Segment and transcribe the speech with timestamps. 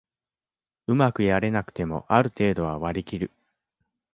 [0.87, 3.29] うまくやれなくてもある程度は割りきる